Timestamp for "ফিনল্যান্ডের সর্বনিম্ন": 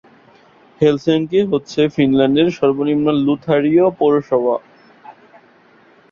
1.95-3.07